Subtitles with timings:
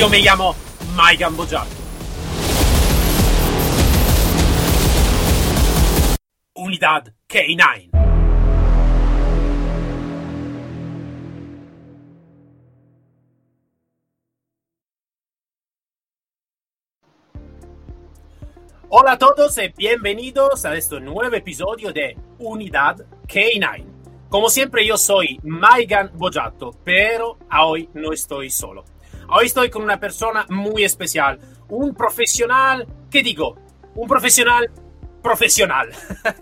[0.00, 0.54] Io mi chiamo
[0.96, 1.26] Mike.
[6.54, 7.90] Unidad K9.
[18.88, 23.84] Hola a todos y bienvenidos a este nuevo episodio de Unidad K9.
[24.30, 28.86] Como siempre yo soy Maigan Bojato, pero hoy no estoy solo.
[29.32, 33.56] Hoy estoy con una persona muy especial, un profesional, ¿qué digo?
[33.94, 34.68] Un profesional
[35.22, 35.88] profesional.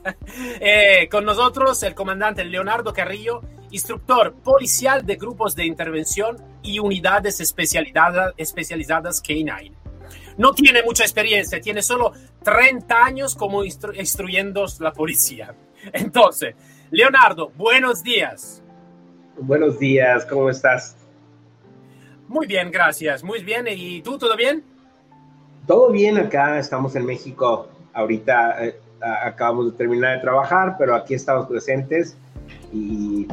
[0.61, 7.41] eh, con nosotros el comandante Leonardo Carrillo, instructor policial de grupos de intervención y unidades
[7.41, 9.71] especializadas, especializadas K9.
[10.39, 15.55] No tiene mucha experiencia, tiene solo 30 años como instru instruyendo la policía.
[15.93, 16.55] Entonces,
[16.91, 18.63] Leonardo, buenos días.
[19.37, 20.97] Buenos días, ¿cómo estás?
[22.29, 23.25] Muy bien, gracias.
[23.25, 23.67] Muy bien.
[23.69, 24.63] ¿Y tú, todo bien?
[25.67, 27.69] Todo bien acá, estamos en México.
[27.93, 32.17] Ahorita eh, acabamos de terminar de trabajar, pero aquí estamos presentes
[32.73, 33.27] y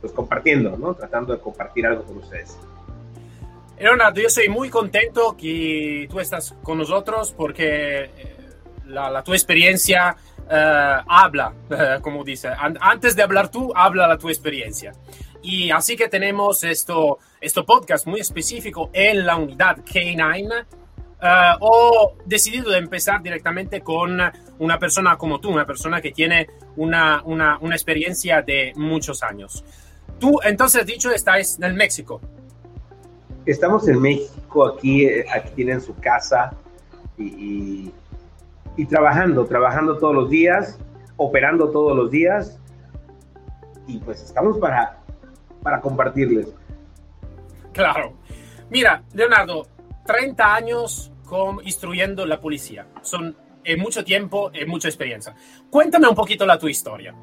[0.00, 0.94] pues compartiendo, ¿no?
[0.94, 2.58] Tratando de compartir algo con ustedes.
[3.78, 8.36] Leonardo, yo soy muy contento que tú estás con nosotros porque eh,
[8.86, 12.48] la, la tu experiencia uh, habla, uh, como dice.
[12.48, 14.92] An antes de hablar tú, habla la tu experiencia.
[15.42, 20.64] Y así que tenemos esto, esto podcast muy específico en la unidad K9.
[21.22, 24.18] Uh, o decidido de empezar directamente con
[24.58, 29.64] una persona como tú, una persona que tiene una, una, una experiencia de muchos años.
[30.18, 32.20] Tú, entonces, dicho, estás en México.
[33.46, 36.54] Estamos en México, aquí, aquí tienen su casa
[37.16, 37.92] y,
[38.76, 40.78] y trabajando, trabajando todos los días,
[41.16, 42.58] operando todos los días
[43.86, 45.01] y pues estamos para,
[45.62, 46.48] para compartirles.
[47.72, 48.14] Claro.
[48.70, 49.66] Mira, Leonardo,
[50.06, 52.86] 30 años con, instruyendo la policía.
[53.02, 55.34] Son en mucho tiempo, en mucha experiencia.
[55.70, 57.14] Cuéntame un poquito la tu historia.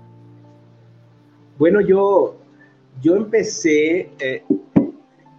[1.58, 2.38] Bueno, yo,
[3.02, 4.44] yo empecé, eh,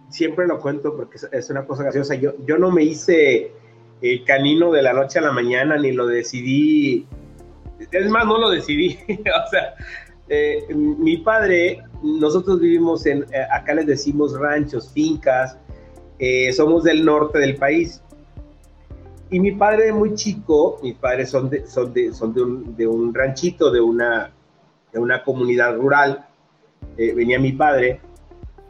[0.09, 3.51] siempre lo cuento porque es una cosa graciosa, yo, yo no me hice
[4.01, 7.07] el canino de la noche a la mañana, ni lo decidí,
[7.91, 9.73] es más, no lo decidí, o sea,
[10.33, 15.57] eh, mi padre, nosotros vivimos en, eh, acá les decimos ranchos, fincas,
[16.19, 18.01] eh, somos del norte del país.
[19.29, 22.87] Y mi padre muy chico, mis padres son de, son de, son de, un, de
[22.87, 24.31] un ranchito, de una,
[24.93, 26.25] de una comunidad rural.
[26.97, 27.99] Eh, venía mi padre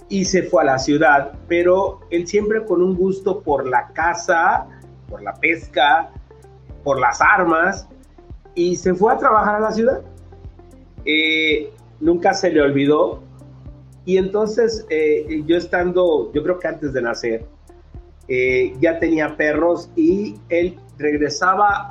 [0.09, 4.65] y se fue a la ciudad, pero él siempre con un gusto por la caza,
[5.07, 6.09] por la pesca,
[6.83, 7.87] por las armas,
[8.55, 10.01] y se fue a trabajar a la ciudad.
[11.05, 13.21] Eh, nunca se le olvidó.
[14.05, 17.45] Y entonces eh, yo estando, yo creo que antes de nacer,
[18.27, 21.87] eh, ya tenía perros y él regresaba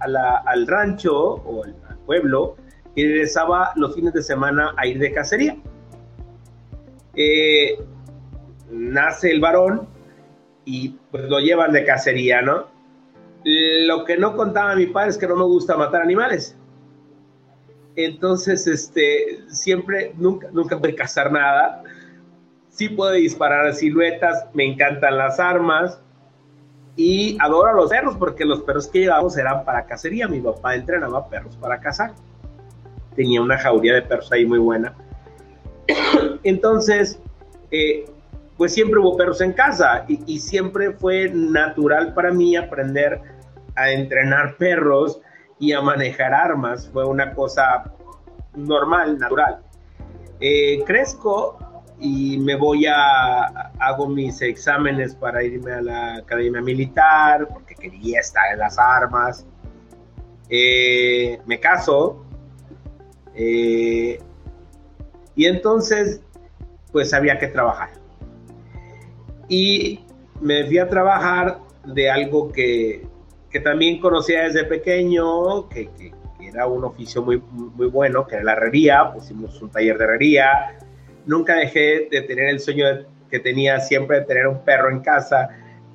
[0.00, 1.74] al rancho o al,
[2.06, 2.56] pueblo
[2.94, 5.56] y regresaba los fines de semana a ir de cacería.
[8.70, 9.88] Nace el varón
[10.64, 12.66] y pues lo llevan de cacería, ¿no?
[13.44, 16.58] Lo que no contaba mi padre es que no me gusta matar animales.
[17.96, 21.82] Entonces, este, siempre, nunca, nunca pude cazar nada
[22.74, 26.00] sí puedo disparar siluetas, me encantan las armas
[26.96, 30.28] y adoro a los perros porque los perros que llevamos eran para cacería.
[30.28, 32.12] Mi papá entrenaba perros para cazar.
[33.14, 34.94] Tenía una jauría de perros ahí muy buena.
[36.42, 37.18] Entonces,
[37.70, 38.06] eh,
[38.56, 43.20] pues siempre hubo perros en casa y, siempre fue natural para mí aprender
[43.76, 45.20] a entrenar perros
[45.72, 46.88] a manejar armas.
[46.92, 47.84] Fue una cosa
[48.54, 49.60] normal, natural.
[50.40, 51.58] Eh, crezco
[51.98, 53.44] y me voy a,
[53.78, 59.46] hago mis exámenes para irme a la academia militar, porque quería estar en las armas.
[60.48, 62.24] Eh, me caso.
[63.34, 64.20] Eh,
[65.34, 66.20] y entonces,
[66.92, 67.90] pues había que trabajar.
[69.48, 70.04] Y
[70.40, 73.06] me fui a trabajar de algo que,
[73.54, 78.34] que también conocía desde pequeño, que, que, que, era un oficio muy, muy bueno, que
[78.34, 80.76] era la herrería, pusimos un taller de herrería,
[81.24, 82.84] nunca dejé de tener el sueño
[83.30, 85.50] que tenía siempre de tener un perro en casa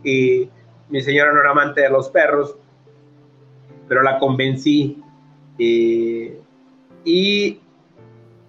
[0.06, 0.50] y
[0.88, 2.56] mi señora no era amante de los perros,
[3.90, 5.04] pero la convencí
[5.58, 6.40] eh,
[7.04, 7.60] y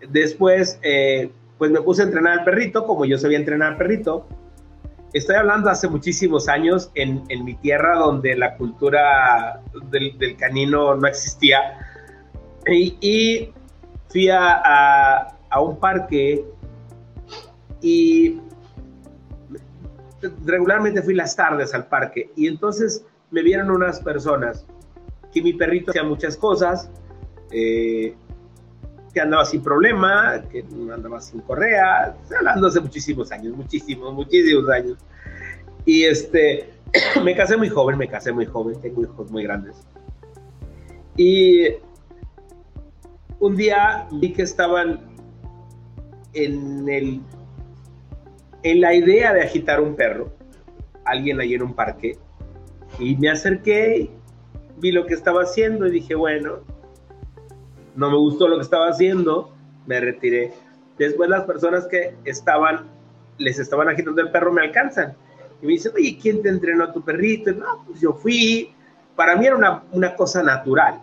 [0.08, 4.28] después eh, pues me puse a entrenar al perrito como yo sabía entrenar al perrito.
[5.12, 9.60] Estoy hablando hace muchísimos años en, en mi tierra donde la cultura
[9.90, 11.58] del, canino no existía.
[12.66, 13.52] Y,
[14.08, 16.44] fui a, a, a un parque
[17.80, 18.40] y
[20.44, 22.30] regularmente fui las tardes al parque.
[22.36, 24.66] Y entonces me vieron unas personas
[25.32, 26.90] que mi perrito hacía muchas cosas,
[27.52, 28.14] eh,
[29.12, 34.98] que andaba sin problema, que andaba sin correa, hablando hace muchísimos años, muchísimos, muchísimos años.
[35.84, 36.70] Y este,
[37.24, 39.76] me casé muy joven, me casé muy joven, tengo hijos muy grandes.
[41.16, 41.66] Y
[43.40, 45.00] un día vi que estaban
[46.32, 47.20] en el
[48.62, 50.32] en la idea de agitar un perro,
[51.04, 52.18] alguien ahí en un parque,
[52.98, 54.10] y me acerqué,
[54.78, 56.60] vi lo que estaba haciendo y dije, bueno,
[57.96, 59.54] no me gustó lo que estaba haciendo,
[59.87, 60.52] me retiré.
[60.98, 62.87] Después las personas que estaban,
[63.38, 65.16] les estaban agitando el perro me alcanzan
[65.62, 67.52] y me dicen, oye, ¿quién te entrenó a tu perrito?
[67.52, 68.72] no, pues yo fui.
[69.16, 71.00] Para mí era una, una cosa natural,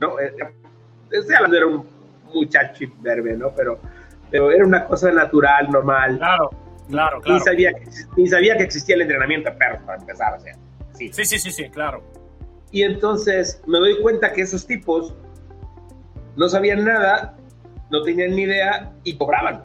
[0.00, 0.18] ¿no?
[0.18, 1.86] Estoy hablando, era un
[2.32, 3.52] muchacho imberbe, ¿no?
[3.54, 3.78] Pero,
[4.30, 6.16] pero era una cosa natural, normal.
[6.16, 6.50] Claro,
[6.88, 7.38] claro, claro.
[7.38, 7.72] Ni sabía,
[8.16, 10.54] ni sabía que existía el entrenamiento de perros para empezar, o sea.
[10.94, 11.12] Sí.
[11.12, 12.02] sí, sí, sí, sí, claro.
[12.70, 15.14] Y entonces me doy cuenta que esos tipos
[16.40, 17.36] no sabían nada,
[17.90, 19.62] no tenían ni idea y cobraban.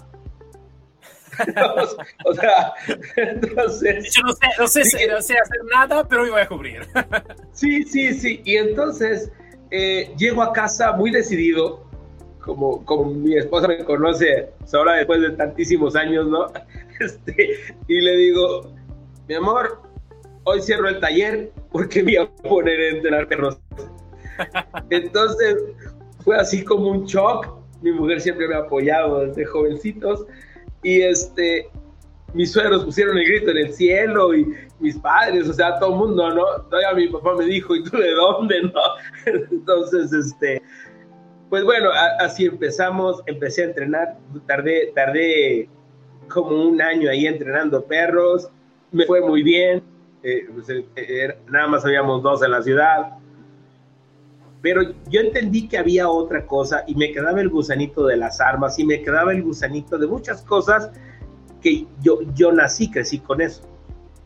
[2.26, 2.74] o sea,
[3.16, 4.14] entonces...
[4.14, 6.82] Yo no sé, no sé, no sé hacer nada, pero me voy a cubrir.
[7.54, 8.42] sí, sí, sí.
[8.44, 9.32] Y entonces
[9.72, 11.82] eh, llego a casa muy decidido,
[12.42, 16.52] como, como mi esposa me conoce ahora después de tantísimos años, ¿no?
[17.00, 18.74] Este, y le digo,
[19.28, 19.82] mi amor,
[20.44, 23.60] hoy cierro el taller porque me voy a poner a entrenar perros.
[24.90, 25.58] Entonces
[26.26, 27.48] fue así como un shock.
[27.82, 30.26] Mi mujer siempre me ha apoyado desde jovencitos
[30.82, 31.70] y este,
[32.34, 35.96] mis suegros pusieron el grito en el cielo y mis padres, o sea, todo el
[35.98, 36.44] mundo, ¿no?
[36.70, 38.72] Todavía mi papá me dijo, ¿y tú de dónde, no?
[39.52, 40.62] Entonces, este,
[41.50, 41.90] pues bueno,
[42.20, 44.18] así empezamos, empecé a entrenar,
[44.48, 45.70] tardé, tardé
[46.28, 48.50] como un año ahí entrenando perros,
[48.92, 49.84] me fue muy bien,
[50.24, 53.18] eh, pues, eh, nada más habíamos dos en la ciudad,
[54.66, 58.80] pero yo entendí que había otra cosa y me quedaba el gusanito de las armas
[58.80, 60.90] y me quedaba el gusanito de muchas cosas
[61.62, 63.62] que yo, yo nací, crecí con eso.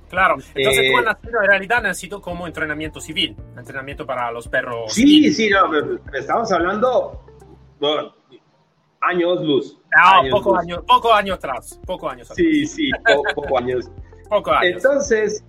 [0.10, 4.48] Claro, entonces tú has eh, nacido en realidad necesito como entrenamiento civil, entrenamiento para los
[4.48, 4.94] perros.
[4.94, 7.22] Sí, sí, no, estamos hablando
[9.02, 9.78] años luz.
[9.94, 12.38] No, poco, Años, poco años atrás, poco años atrás.
[12.38, 12.92] Sí, sí,
[13.36, 13.92] poco años.
[14.30, 14.78] poco años.
[14.78, 15.44] Entonces,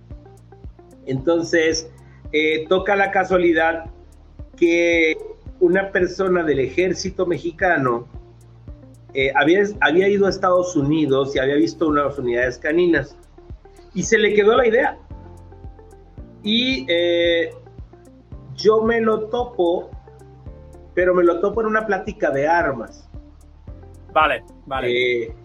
[1.05, 1.89] entonces
[2.33, 3.85] eh, toca la casualidad
[4.61, 5.17] que
[5.59, 8.07] una persona del ejército mexicano
[9.15, 13.17] eh, había, había ido a Estados Unidos y había visto unas unidades caninas
[13.95, 14.99] y se le quedó la idea.
[16.43, 17.55] Y eh,
[18.55, 19.89] yo me lo topo,
[20.93, 23.09] pero me lo topo en una plática de armas.
[24.13, 25.23] Vale, vale.
[25.23, 25.35] Eh,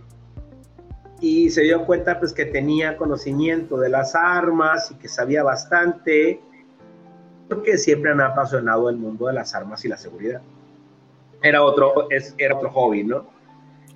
[1.20, 6.42] y se dio cuenta pues que tenía conocimiento de las armas y que sabía bastante
[7.48, 10.40] porque siempre me ha apasionado el mundo de las armas y la seguridad.
[11.42, 13.26] Era otro, es, era otro hobby, ¿no?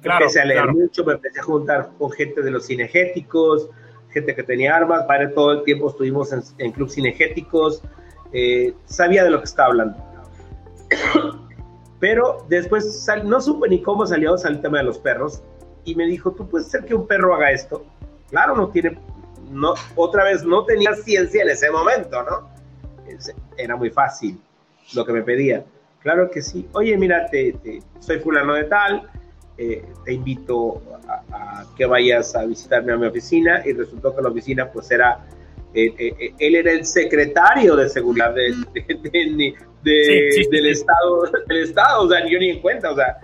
[0.03, 3.69] Claro, empecé a leer mucho, me empecé a juntar con gente de los cinegéticos,
[4.11, 7.83] gente que tenía armas, para todo el tiempo estuvimos en, en clubes cinegéticos,
[8.33, 9.97] eh, sabía de lo que estaba hablando.
[12.01, 15.43] Pero después no supe ni cómo salió el tema de los perros
[15.85, 17.85] y me dijo, ¿tú puedes hacer que un perro haga esto?
[18.31, 18.99] Claro, no tiene,
[19.51, 22.50] no, otra vez no tenía ciencia en ese momento, ¿no?
[23.57, 24.41] Era muy fácil
[24.95, 25.65] lo que me pedía.
[26.01, 26.67] Claro que sí.
[26.73, 27.55] Oye, mira, te,
[27.99, 29.09] soy fulano de tal,
[29.59, 34.31] eh, te invito a, que vayas a visitarme a mi oficina y resultó que la
[34.31, 35.27] oficina pues era,
[35.75, 38.65] eh, eh, él era el secretario de seguridad del
[40.67, 43.19] Estado, del Estado, o sea, yo ni en cuenta, o sea,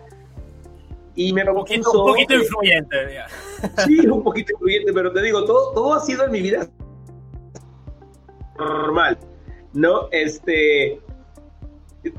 [1.14, 2.96] y me un poquito, un poquito influyente.
[3.86, 6.68] Sí, un poquito influyente, pero te digo, todo, todo ha sido en mi vida
[8.58, 9.18] normal.
[9.76, 10.08] ¿No?
[10.10, 11.00] Este,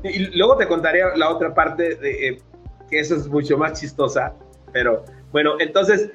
[0.04, 2.42] y luego te contaré la otra parte, de, eh,
[2.90, 4.34] que eso es mucho más chistosa,
[4.72, 6.10] pero bueno, entonces,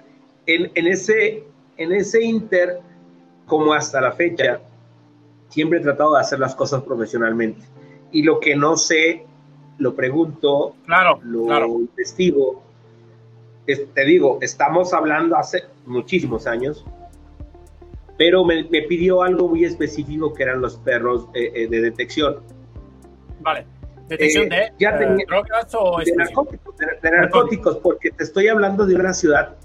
[0.46, 1.44] en, en, ese,
[1.78, 2.80] en ese inter,
[3.46, 4.62] como hasta la fecha,
[5.50, 7.62] siempre he tratado de hacer las cosas profesionalmente.
[8.12, 9.26] Y lo que no sé,
[9.78, 12.64] lo pregunto, claro, lo investigo.
[13.66, 16.86] te digo, estamos hablando hace muchísimos años,
[18.17, 22.41] pero me, pidió algo muy específico que eran los perros eh, eh, de detección.
[23.41, 23.65] Vale.
[24.08, 28.96] ¿Detección de ya eh, drogas o de narcóticos, de, narcóticos, porque te estoy hablando de
[28.96, 29.55] una ciudad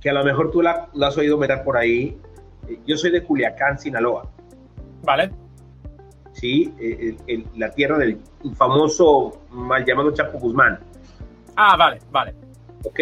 [0.00, 2.16] que a lo mejor tú la, has oído meter por ahí.
[2.86, 4.30] Yo soy de Culiacán, Sinaloa.
[5.02, 5.30] Vale.
[6.32, 6.72] Sí,
[7.56, 8.20] la tierra del
[8.54, 10.78] famoso mal llamado Chapo Guzmán.
[11.56, 12.34] Ah, vale, vale.
[12.84, 13.00] Ok,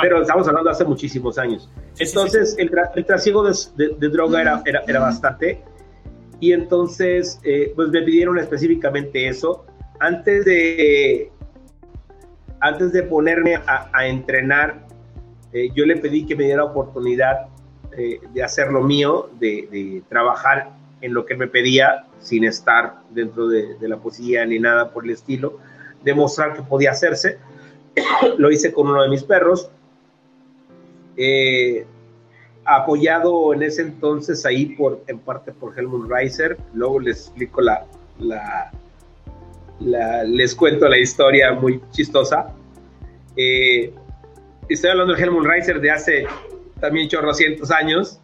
[0.00, 1.68] pero estamos hablando de hace muchísimos años.
[1.98, 5.62] Entonces, El, el, trasiego de, droga era, era, era, bastante.
[6.40, 9.64] Y entonces, eh, pues me pidieron específicamente eso.
[10.00, 11.30] Antes de,
[12.60, 14.86] antes de ponerme a, entrenar,
[15.52, 17.46] eh, yo le pedí que me diera oportunidad
[17.96, 20.70] eh, de hacer lo mío, de, de, trabajar
[21.00, 25.04] en lo que me pedía, sin estar dentro de, de la poesía ni nada por
[25.04, 25.58] el estilo,
[26.02, 27.38] demostrar que podía hacerse.
[28.38, 29.70] lo hice con uno de mis perros
[31.16, 31.86] eh,
[32.64, 36.56] apoyado en ese entonces ahí por, en parte por Helmut Reiser.
[36.72, 37.86] Luego les explico la,
[40.26, 42.54] les cuento la historia muy chistosa.
[43.36, 43.92] Eh,
[44.68, 46.26] estoy hablando de Helmut Reiser de hace
[46.80, 48.20] también chorrocientos años,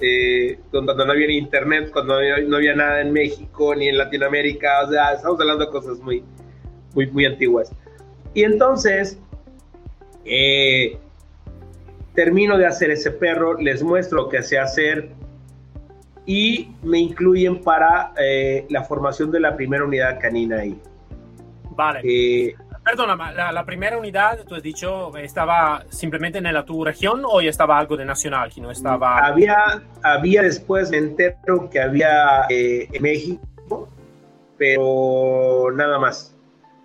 [0.00, 2.14] eh, cuando no había internet, cuando
[2.46, 6.22] no había, nada en México ni en Latinoamérica, o sea, estamos hablando de cosas muy,
[6.94, 7.72] muy, muy antiguas.
[8.34, 9.18] Y entonces,
[10.24, 10.96] eh,
[12.18, 15.10] termino de hacer ese perro, les muestro lo que sé hacer
[16.26, 20.76] y me incluyen para eh, la formación de la primera unidad canina ahí.
[21.76, 22.00] Vale.
[22.02, 27.40] Eh, Perdona, la, primera unidad, tú has dicho, estaba simplemente en la tu región o
[27.40, 29.24] ya estaba algo de nacional, que no estaba...
[29.24, 33.88] Había, había después, me entero que había eh, en México,
[34.56, 36.36] pero nada más.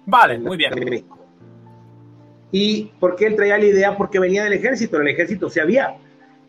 [0.05, 1.03] Vale, muy bien.
[2.53, 3.97] ¿Y por qué él traía la idea?
[3.97, 5.97] Porque venía del ejército, en el ejército sí había.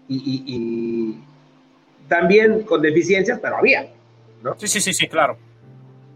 [0.07, 1.17] Y,
[2.09, 3.91] también con deficiencias, pero había.
[4.43, 4.55] ¿no?
[4.59, 5.39] Sí, sí, sí, sí, claro.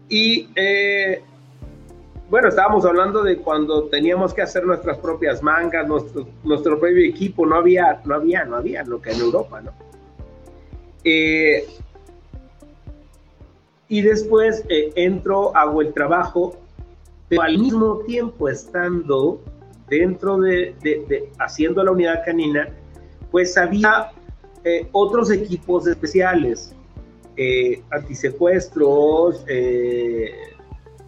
[0.07, 1.23] Y eh,
[2.29, 7.47] bueno, estábamos hablando de cuando teníamos que hacer nuestras propias mangas, nuestro, nuestro propio equipo,
[7.47, 9.71] no había, no había, no había lo que en Europa, ¿no?
[11.03, 11.65] Eh,
[13.87, 16.55] y después eh, entro, hago el trabajo,
[17.27, 19.41] pero al mismo tiempo estando
[19.89, 20.75] dentro de,
[21.39, 22.69] haciendo la unidad canina,
[23.31, 24.11] pues había
[24.63, 26.75] eh, otros equipos especiales,
[27.37, 30.31] eh, antisecuestros, eh,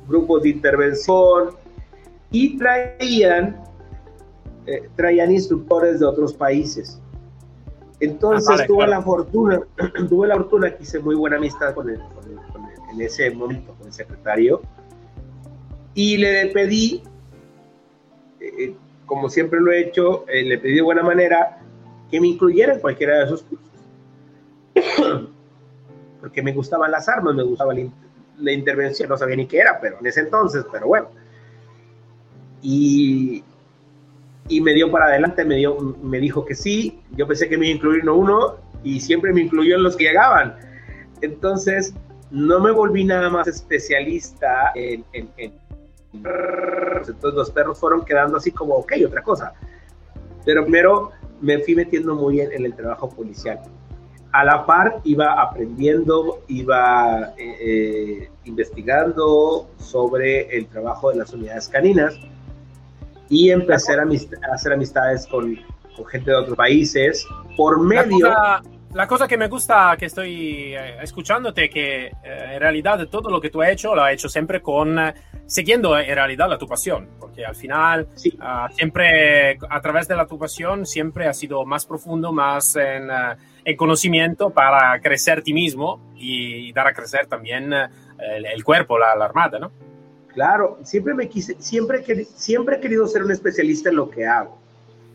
[0.08, 1.52] grupos de intervención
[2.32, 3.64] y traían,
[4.96, 7.02] traían instructores de otros países.
[8.00, 9.62] Entonces ah, tuve la fortuna,
[10.10, 12.00] tuve la fortuna que hice muy buena amistad con, en
[13.02, 14.62] ese momento con el secretario
[15.94, 17.04] y le pedí
[18.58, 21.60] eh, como siempre lo he hecho, eh, le pedí de buena manera
[22.10, 23.70] que me incluyera en cualquiera de esos cursos.
[26.22, 29.98] Porque me gustaban las armas, me gustaba la, intervención, no sabía ni qué era, pero
[30.00, 31.10] en ese entonces, pero bueno.
[32.62, 33.43] Y,
[34.48, 37.67] y me dio para adelante, me, dio, me dijo que sí, yo pensé que me
[37.67, 40.55] iba a incluir no uno y siempre me incluyó en los que llegaban.
[41.22, 41.93] Entonces,
[42.29, 45.51] no me volví nada más especialista en, en
[46.13, 49.53] entonces los perros fueron quedando así como, ok, otra cosa.
[50.46, 53.60] Pero primero me fui metiendo muy bien en el trabajo policial.
[54.32, 61.68] A la par iba aprendiendo, iba eh, eh, investigando sobre el trabajo de las unidades
[61.68, 62.18] caninas
[63.27, 64.06] y empecé a,
[64.53, 65.58] hacer amistades con,
[66.10, 68.27] gente de otros países por medio
[68.93, 73.39] la cosa que me gusta que estoy eh, escuchándote que eh, en realidad todo lo
[73.39, 74.98] que tú has hecho lo has hecho siempre con
[75.45, 78.07] siguiendo en realidad la tu pasión porque al final
[78.39, 83.10] ah, siempre a través de la tu pasión siempre ha sido más profundo más en,
[83.10, 88.98] uh, en conocimiento para crecer ti mismo y, dar a crecer también el, el, cuerpo
[88.98, 89.71] la, la, armada no
[90.33, 94.60] claro siempre me quise siempre siempre he querido ser un especialista en lo que hago.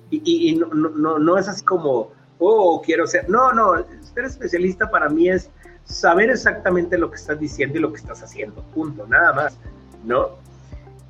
[0.09, 3.29] Y, y, y no, no, no es así como oh, quiero ser.
[3.29, 5.51] No, no, ser especialista para mí es
[5.85, 9.59] saber exactamente lo que estás diciendo y lo que estás haciendo, punto, nada más,
[10.05, 10.31] ¿no?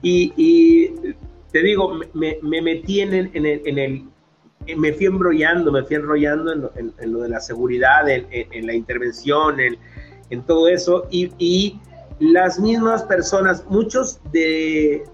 [0.03, 0.91] Y,
[1.51, 4.05] te digo, me, metí en el, en, el,
[4.77, 10.43] me fui embrollando, me fui enrollando en, lo de la seguridad, en, la intervención, en,
[10.43, 11.81] todo eso, y, y
[12.21, 15.05] las mismas personas, muchos de,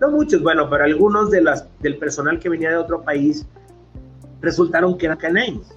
[0.00, 3.46] no muchos, bueno, pero algunos de las, del personal que venía de otro país,
[4.40, 5.76] resultaron que eran canines.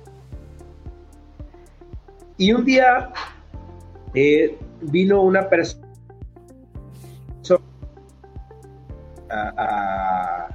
[2.38, 3.12] Y un día
[4.14, 5.84] eh, vino una persona
[9.30, 10.50] a,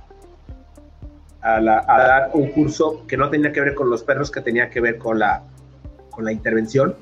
[1.40, 4.80] a, dar un curso que no tenía que ver con los perros, que tenía que
[4.80, 5.42] ver con la,
[6.10, 6.94] con la intervención,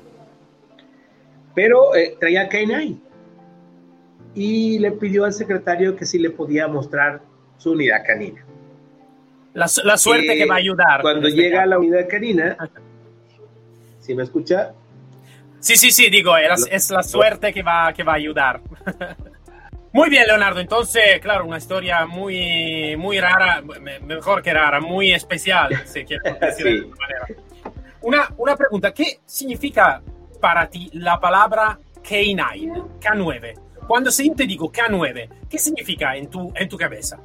[1.55, 2.99] pero eh, traía canine.
[4.35, 7.21] Y le pidió al secretario que si le podía mostrar
[7.57, 8.45] su unidad canina.
[9.57, 11.01] La, suerte que va a ayudar.
[11.01, 12.55] Cuando este llega a la unidad canina,
[13.99, 14.71] ¿si me escucha?
[15.59, 18.61] Sí, sí, sí, digo, es, la suerte que va, que va a ayudar.
[19.93, 20.59] Muy bien, Leonardo.
[20.59, 23.63] Entonces, claro, una historia muy, muy rara,
[24.03, 27.27] mejor que rara, muy especial, si quieres decir de manera.
[28.01, 30.03] Una, una pregunta, ¿qué significa
[30.39, 33.59] para ti la palabra K9, K9?
[33.87, 37.17] Cuando se te digo K9, ¿qué significa en tu, en tu cabeza?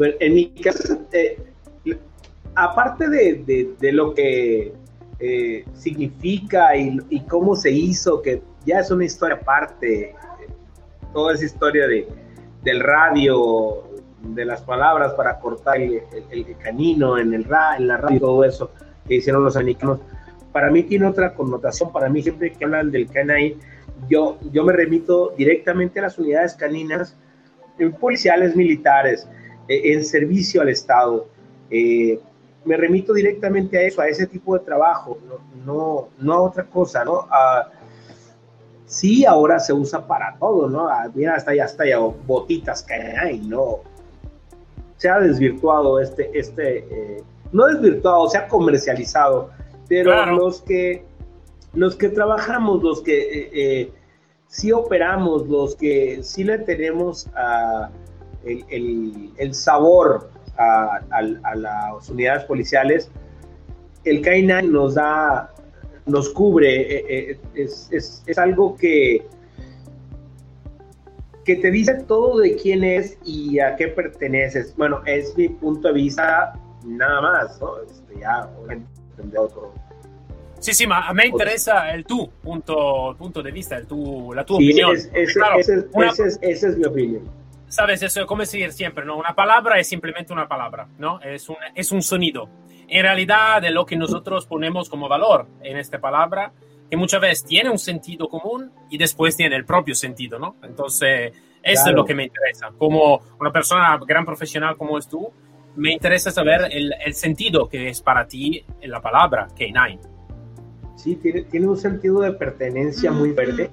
[0.00, 1.36] Bueno, en mi caso, eh,
[2.54, 4.72] aparte de, de, lo que
[5.18, 10.14] eh, significa y, y, cómo se hizo, que ya es una historia aparte,
[11.12, 12.08] toda esa historia de,
[12.62, 13.82] del radio,
[14.22, 16.02] de las palabras para cortar el,
[16.64, 18.70] canino en, el ra, en la radio, todo eso
[19.06, 20.00] que hicieron los americanos,
[20.50, 21.92] para mí tiene otra connotación.
[21.92, 23.58] Para mí, siempre que hablan del canine,
[24.08, 27.18] yo, yo me remito directamente a las unidades caninas
[28.00, 31.28] policiales militares, eh, en servicio al Estado.
[31.70, 32.18] Eh,
[32.64, 35.16] me remito directamente a eso, a ese tipo de trabajo,
[35.64, 37.26] no, no, a otra cosa, ¿no?
[38.84, 40.88] sí, ahora se usa para todo, ¿no?
[41.14, 43.78] mira, hasta ya, hasta ya botitas que hay, ¿no?
[44.96, 47.22] Se ha desvirtuado este, este, eh,
[47.52, 49.50] no desvirtuado, se ha comercializado,
[49.88, 51.04] pero los que,
[51.72, 53.90] los que trabajamos, los que
[54.48, 57.90] sí operamos, los que sí le tenemos a
[58.44, 61.00] el, sabor a,
[61.54, 63.10] las unidades policiales,
[64.04, 65.52] el K9 nos da,
[66.06, 69.26] nos cubre, eh, eh, es, algo que,
[71.44, 74.74] que te dice todo de quién es y a qué perteneces.
[74.76, 77.82] Bueno, es mi punto de vista nada más, ¿no?
[77.82, 78.48] Este, ya,
[79.38, 79.72] otro.
[80.60, 84.44] Sí, sí, ma a me interesa el tu punto, punto de vista, el tu, la
[84.44, 84.94] tu opinión.
[84.94, 87.39] esa es mi opinión
[87.70, 89.16] sabes, eso es como decir siempre, ¿no?
[89.16, 91.20] Una palabra es simplemente una palabra, ¿no?
[91.20, 92.50] Es un, es un sonido.
[92.88, 96.52] En realidad, de lo que nosotros ponemos como valor en esta palabra,
[96.90, 100.56] que muchas veces tiene un sentido común y después tiene el propio sentido, ¿no?
[100.64, 102.72] Entonces, eso es lo que me interesa.
[102.76, 105.30] Como una persona gran profesional como es tú,
[105.76, 110.00] me interesa saber el, el sentido que es para ti en la palabra K9.
[110.96, 113.70] Sí, tiene, tiene un sentido de pertenencia muy fuerte,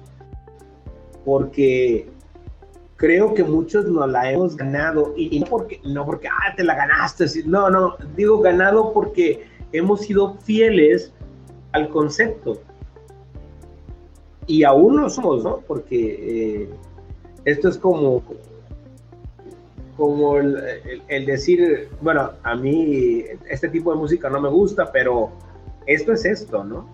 [1.24, 2.08] porque
[2.98, 6.74] creo que muchos nos la hemos ganado y, no porque no porque ah, te la
[6.74, 11.12] ganaste, no, no, digo ganado porque hemos sido fieles
[11.72, 12.60] al concepto.
[14.46, 15.60] Y aún no somos, ¿no?
[15.66, 16.70] Porque eh,
[17.44, 18.22] esto es como
[19.96, 25.30] como el, decir, bueno, a mí este tipo de música no me gusta, pero
[25.86, 26.88] esto es esto, ¿no?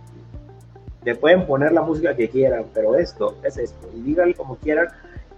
[1.04, 3.90] Le pueden poner la música que quieran, pero esto es esto.
[3.94, 4.88] Y díganlo como quieran,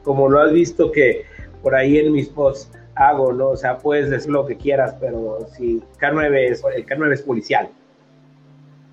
[0.06, 1.26] como lo has visto que
[1.64, 3.48] por ahí en mis posts hago, ¿no?
[3.48, 7.68] O sea, puedes decir lo que quieras, pero si K9 es, el K9 es policial.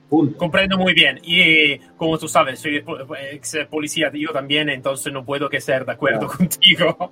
[0.09, 0.35] Punto.
[0.39, 1.19] Comprendo muy bien.
[1.21, 2.83] Y como tú sabes, soy
[3.31, 7.11] ex policía, yo también, entonces no puedo que ser de acuerdo contigo.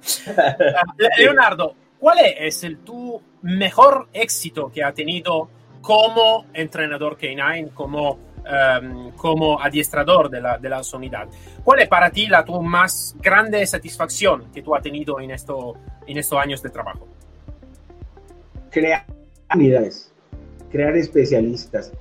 [1.19, 5.47] Leonardo, ¿cuál es el tu mejor éxito que ha tenido
[5.81, 11.27] como entrenador K9, como um, como adiestrador de la, de la unidad.
[11.63, 15.75] ¿Cuál es para ti la tu más grande satisfacción que tú has tenido en, esto,
[16.07, 17.07] en estos años de trabajo?
[18.69, 19.05] Crear
[19.53, 20.11] unidades,
[20.71, 21.91] crear especialistas.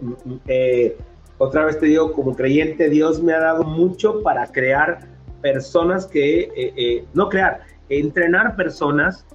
[0.46, 0.96] Eh,
[1.38, 5.00] otra vez te digo, como creyente, Dios me ha dado mucho para crear
[5.40, 9.26] personas que, eh, eh, no crear, entrenar personas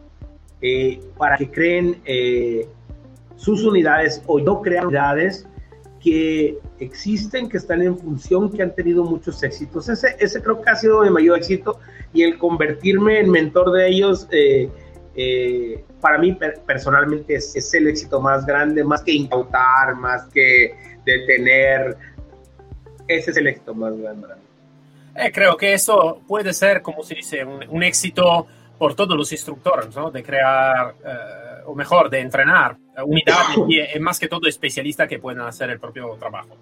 [1.18, 2.02] para que creen
[3.36, 5.48] sus unidades o no crear unidades
[6.00, 9.90] que existen, que están en función, que han tenido muchos éxitos.
[9.90, 11.80] Ese, creo que ha sido mi mayor éxito
[12.14, 14.70] y el convertirme en mentor de ellos, eh,
[15.16, 21.98] eh, para mí personalmente es, el éxito más grande, más que incautar, más que detener.
[23.08, 24.42] Ese es el éxito más grande para mí.
[25.16, 29.96] Eh, creo que eso puede ser, como se dice, un, éxito por todos los instructores,
[29.96, 30.12] ¿no?
[30.12, 30.94] De crear
[31.66, 33.58] o mejor, de entrenar unidades
[33.96, 36.58] y más que todo especialistas que puedan hacer el propio trabajo.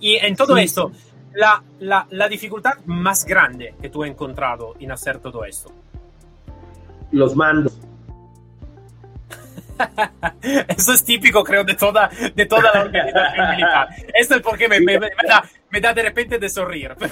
[0.00, 0.90] Y en todo esto,
[1.34, 5.72] La, la, la, dificultad más grande que tú has encontrado en hacer todo esto.
[7.10, 7.78] Los mandos.
[10.68, 13.88] Eso es típico, creo, de toda, de toda la organización militar.
[14.14, 16.94] Esto es porque me, me, da, me da, de repente de sonreír.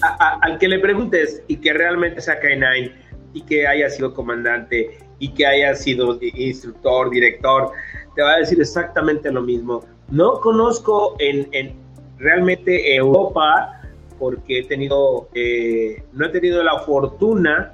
[0.00, 2.92] al que le preguntes y que realmente sea K9
[3.34, 7.70] y que haya sido comandante y que haya sido instructor, director,
[8.14, 9.84] te va a decir exactamente lo mismo.
[10.10, 11.74] No conozco en, en
[12.18, 13.76] realmente Europa
[14.18, 17.72] porque he tenido, eh, no he tenido la fortuna,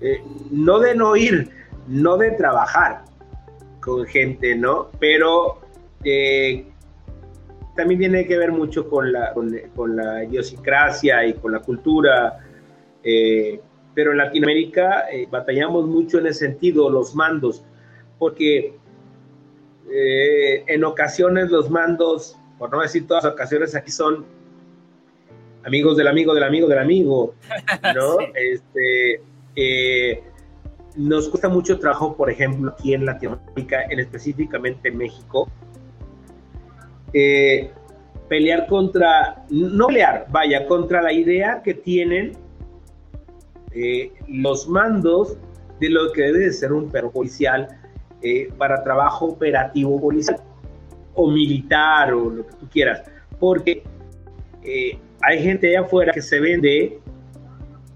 [0.00, 0.20] eh,
[0.50, 1.50] no de no ir,
[1.86, 3.04] no de trabajar
[3.80, 4.90] con gente, ¿no?
[4.98, 5.60] Pero
[6.04, 6.66] eh,
[7.76, 12.38] también tiene que ver mucho con la, con, la idiosincrasia y con la cultura
[13.94, 17.62] pero en Latinoamérica eh, batallamos mucho en ese sentido, los mandos,
[18.18, 18.74] porque
[19.90, 24.24] eh, en ocasiones los mandos, por no decir todas las ocasiones, aquí son
[25.64, 27.34] amigos del amigo del amigo del amigo,
[27.94, 28.18] ¿no?
[28.34, 30.22] Este,
[30.96, 35.48] nos cuesta mucho trabajo, por ejemplo, aquí en Latinoamérica, en específicamente en México,
[38.28, 42.32] pelear contra, no pelear, vaya, contra la idea que tienen
[43.74, 45.36] eh, los mandos
[45.80, 47.68] de lo que debe de ser un perro policial
[48.20, 50.40] eh, para trabajo operativo policial
[51.14, 53.02] o militar o lo que tú quieras,
[53.40, 53.82] porque
[54.62, 57.00] eh, hay gente allá afuera que se vende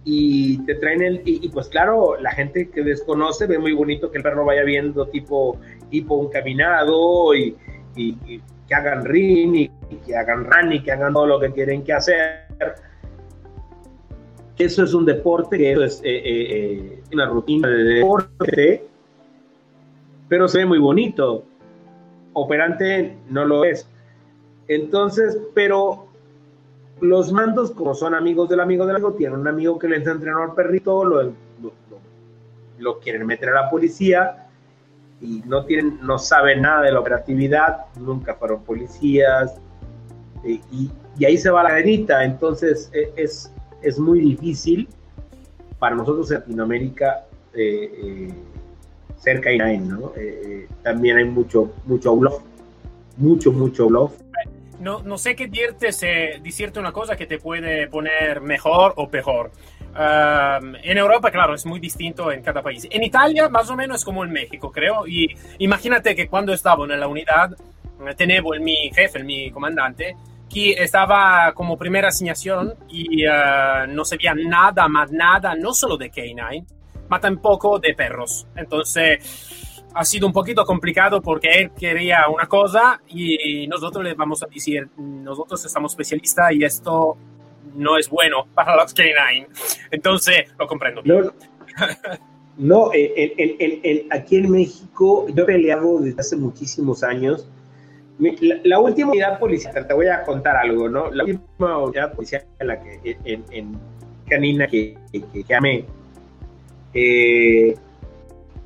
[0.05, 4.19] y te traen el, y, pues claro, la gente que desconoce ve muy bonito que
[4.19, 5.59] el perro vaya viendo tipo,
[5.91, 7.57] tipo un caminado y,
[7.95, 9.71] que hagan ring y,
[10.07, 12.47] que hagan run y que hagan todo lo que quieren que hacer
[14.64, 18.87] eso es un deporte, que eso es eh, eh, eh, una rutina de deporte,
[20.29, 21.45] pero se ve muy bonito.
[22.33, 23.88] Operante no lo es.
[24.69, 26.07] Entonces, pero
[27.01, 30.42] los mandos, como son amigos del amigo del amigo, tienen un amigo que les entrenó
[30.42, 31.33] al perrito, lo,
[32.79, 34.49] lo, quieren meter a la policía
[35.21, 39.57] y no tienen, no saben nada de la operatividad, nunca fueron policías,
[40.45, 40.61] y,
[41.19, 42.25] y, ahí se va la ganita.
[42.25, 44.89] Entonces, e, es, es muy difícil
[45.79, 48.35] para nosotros Latinoamérica eh, eh,
[49.17, 49.41] ser
[49.81, 50.12] ¿no?
[50.17, 52.43] Eh, eh, también hay mucho, mucho bluff,
[53.17, 54.12] mucho, mucho bluff.
[54.81, 55.89] No, no sé qué decirte,
[56.43, 59.51] decirte una cosa que te puede poner mejor o peor.
[59.99, 62.87] En Europa, claro, es muy distinto en cada país.
[62.91, 65.07] En Italia, más o menos es como en México, creo.
[65.07, 67.57] Y imagínate que cuando estaba en la unidad,
[68.19, 70.15] tenía el mi jefe, el mi comandante,
[70.48, 76.11] que estaba como primera asignación y uh, no sabía nada, más nada, no solo de
[76.11, 76.64] K9,
[77.09, 78.46] pero tampoco de perros.
[78.56, 84.42] Entonces ha sido un poquito complicado porque él quería una cosa y nosotros le vamos
[84.42, 87.16] a decir, nosotros estamos especialistas y esto
[87.74, 89.46] no es bueno para los K9.
[89.90, 91.02] Entonces lo comprendo.
[91.04, 91.32] No,
[92.56, 92.90] no
[94.11, 97.46] aquí en México yo he peleado desde hace muchísimos años
[98.18, 101.11] la, última unidad policial, te voy a contar algo, ¿no?
[101.11, 103.79] La última unidad policial en la que en,
[104.29, 105.85] canina que, que, que amé,
[106.94, 107.76] eh,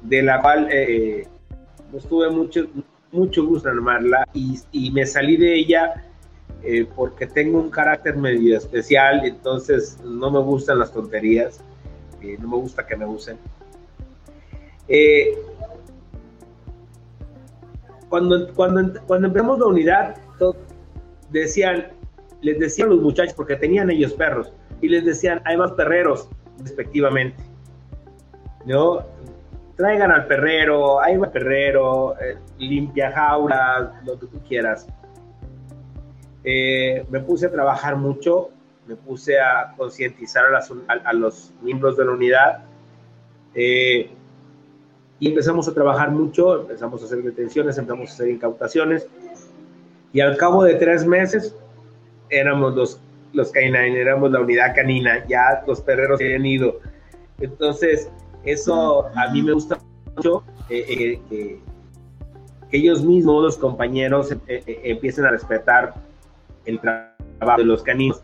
[0.03, 1.27] de la cual eh,
[2.09, 2.67] tuve mucho,
[3.13, 6.07] mucho gusto en armarla y, y me salí de ella
[6.63, 11.63] eh, porque tengo un carácter medio especial, entonces no me gustan las tonterías,
[12.39, 13.39] no me gusta que me usen.
[14.87, 15.33] Eh,
[18.11, 20.17] cuando, cuando, cuando empezamos la unidad,
[21.31, 21.93] decían,
[22.43, 27.43] les decían los muchachos, porque tenían ellos perros, y les decían, hay más perreros, respectivamente.
[28.67, 29.07] ¿No?
[29.77, 34.87] Traigan al perrero, hay más perrero, eh, limpia jaulas, lo que tú quieras.
[36.43, 38.51] Eh, me puse a trabajar mucho,
[38.87, 40.61] me puse a concientizar a,
[41.09, 42.65] a, los miembros de la unidad.
[43.55, 44.11] Eh,
[45.21, 49.07] y empezamos a trabajar mucho, empezamos a hacer detenciones, empezamos a hacer incautaciones
[50.13, 51.55] y al cabo de tres meses
[52.31, 53.01] éramos los,
[53.35, 56.81] los canines, éramos la unidad canina, ya los perreros se habían ido.
[57.39, 58.11] Entonces,
[58.45, 59.79] eso a mí me gusta
[60.17, 61.61] mucho, eh, eh, que,
[62.73, 65.95] ellos mismos, los compañeros, eh, empiecen a respetar
[66.65, 68.23] el trabajo de los caninos,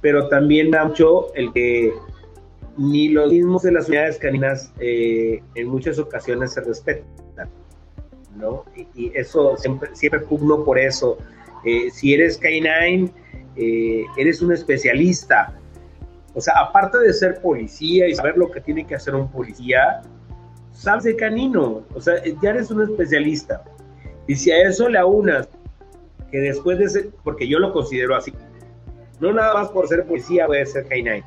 [0.00, 1.92] pero también mucho el que
[2.76, 7.48] ni los mismos de las unidades caninas eh, en muchas ocasiones se respetan,
[8.36, 8.64] ¿no?
[8.94, 11.18] Y, eso siempre, pugno por eso.
[11.64, 13.10] Eh, si eres canine,
[13.56, 15.54] eh, eres un especialista.
[16.34, 20.02] O sea, aparte de ser policía y saber lo que tiene que hacer un policía,
[20.72, 21.84] sabes de canino.
[21.94, 23.62] O sea, ya eres un especialista.
[24.26, 25.48] Y si a eso le aunas,
[26.32, 28.32] que después de ser, porque yo lo considero así,
[29.20, 31.22] no nada más por ser policía voy a ser canine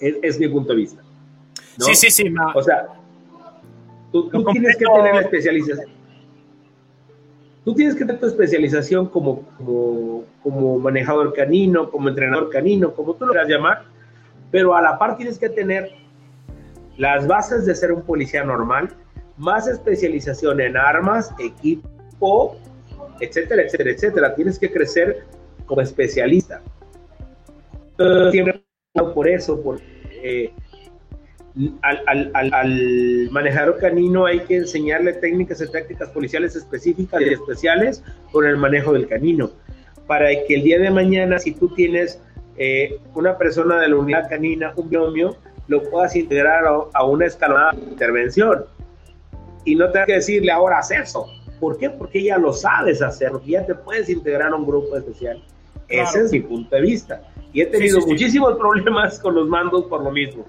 [0.00, 1.02] es, mi punto de vista.
[1.78, 2.34] Sí, sí, sí.
[2.54, 2.88] O sea,
[4.12, 5.90] tú, tienes que tener especialización.
[7.64, 13.14] Tú tienes que tener tu especialización como, como, como manejador canino, como entrenador canino, como
[13.14, 13.84] tú lo quieras llamar,
[14.50, 15.90] pero a la par tienes que tener
[16.96, 18.90] las bases de ser un policía normal,
[19.36, 22.56] más especialización en armas, equipo,
[23.20, 24.34] etcétera, etcétera, etcétera.
[24.34, 25.24] Tienes que crecer
[25.66, 26.62] como especialista.
[28.30, 28.65] Siempre
[29.14, 29.84] por eso, porque
[30.22, 30.52] eh,
[31.82, 38.46] al, al, manejador canino hay que enseñarle técnicas y tácticas policiales específicas y especiales con
[38.46, 39.50] el manejo del canino,
[40.06, 42.20] para que el día de mañana, si tú tienes
[42.58, 45.36] eh, una persona de la unidad canina, un biomio,
[45.68, 48.64] lo puedas integrar a, una escalonada intervención.
[49.64, 51.26] Y no tengas que decirle ahora haz eso.
[51.58, 51.90] ¿Por qué?
[51.90, 55.42] Porque ya lo sabes hacer, ya te puedes integrar a un grupo especial.
[55.88, 57.22] Ese es mi punto de vista.
[57.52, 60.46] Y he tenido muchísimos problemas con los mandos por lo mismo.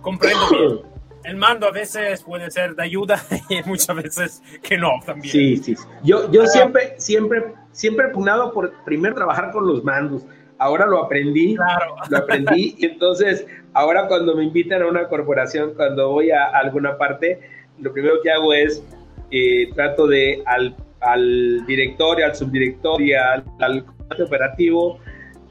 [0.00, 0.86] Comprendo.
[1.22, 5.30] El mando a veces puede ser de ayuda y muchas veces que no también.
[5.30, 5.76] Sí, sí.
[6.02, 10.24] Yo, yo siempre, siempre, siempre he pugnado por primero trabajar con los mandos.
[10.58, 11.96] Ahora lo aprendí, claro.
[12.08, 12.74] lo aprendí.
[12.78, 17.40] y entonces, ahora cuando me invitan a una corporación, cuando voy a alguna parte,
[17.78, 18.82] lo primero que hago es
[19.30, 23.84] eh, trato de al, al director y al subdirector y al, al
[24.22, 24.98] operativo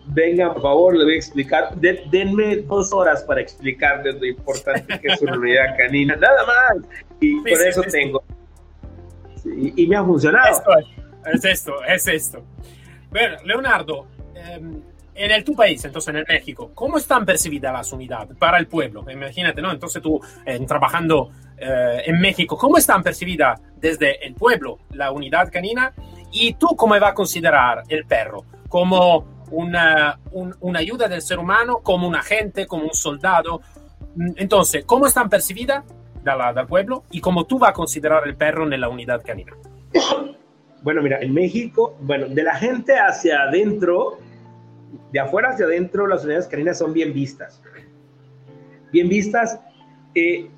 [0.10, 1.76] venga, por favor, le voy a explicar.
[1.76, 6.88] denme dos horas para explicarles lo importante que es una unidad canina, nada más.
[7.20, 8.24] Y por eso tengo.
[9.46, 10.50] y, me ha funcionado.
[10.52, 10.72] Esto
[11.34, 12.44] es, esto, es esto.
[13.12, 14.82] Bueno, Leonardo, em,
[15.16, 18.68] en el tu país, entonces en el México, ¿cómo están percibidas las unidades para el
[18.68, 19.04] pueblo?
[19.10, 19.72] Imagínate, ¿no?
[19.72, 25.52] Entonces tú eh, trabajando eh, en México, ¿cómo están percibidas desde el pueblo la unidad
[25.52, 25.92] canina?
[26.32, 28.46] ¿Y tú cómo vas a considerar el perro?
[28.70, 33.62] ¿Como una, una ayuda del ser humano como un agente, como un soldado.
[34.36, 35.84] Entonces, ¿cómo están percibidas
[36.24, 39.54] del pueblo y cómo tú vas a considerar el perro en la unidad canina?
[40.82, 44.18] Bueno, mira, en México, bueno, de la gente hacia adentro,
[45.12, 47.62] de afuera hacia adentro, las unidades caninas son bien vistas.
[48.90, 49.60] Bien vistas.
[50.16, 50.50] Eh,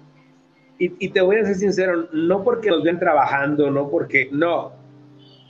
[0.78, 4.74] y, y, te voy a ser sincero, no porque nos ven trabajando, no porque, no,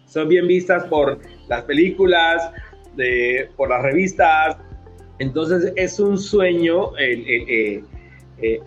[0.05, 2.51] son bien vistas por las películas,
[3.55, 4.57] por las revistas.
[5.19, 7.83] Entonces es un sueño eh,
[8.41, 8.61] eh,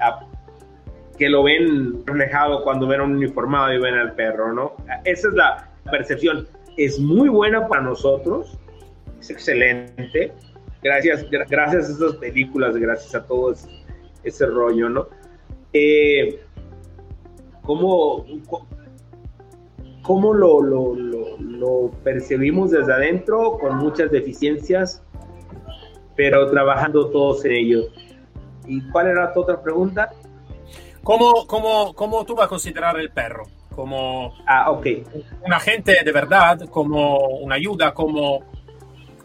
[1.19, 4.75] que lo ven reflejado cuando ven a un uniformado y ven al perro, ¿no?
[5.05, 6.47] Esa es la percepción.
[6.77, 8.59] Es muy buena para nosotros,
[9.21, 10.33] es excelente.
[10.83, 13.55] Gracias, gracias a esas películas, gracias a todo
[14.23, 15.09] ese, rollo, ¿no?
[15.73, 16.41] Eh,
[17.63, 18.27] ¿cómo,
[20.05, 20.95] cómo lo, lo,
[21.39, 25.03] lo, percibimos desde adentro, con muchas deficiencias,
[26.15, 27.83] pero trabajando todos en ello.
[28.67, 30.13] ¿Y cuál era tu otra pregunta?
[31.03, 33.45] ¿Cómo, cómo, cómo tú vas a considerar el perro?
[33.75, 35.05] Como ah, okay.
[35.45, 38.45] un agente de verdad, como una ayuda, como,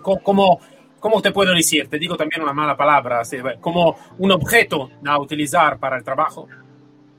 [0.01, 0.59] como,
[0.99, 1.89] ¿cómo te puedo decir?
[1.89, 3.21] Te digo también una mala palabra,
[3.59, 6.47] como un objeto a utilizar para el trabajo.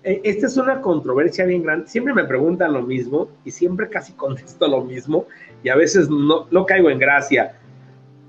[0.02, 1.86] Eh, esta es una controversia bien grande.
[1.86, 5.26] Siempre me preguntan lo mismo y siempre casi contesto lo mismo
[5.62, 7.58] y a veces no, caigo en gracia.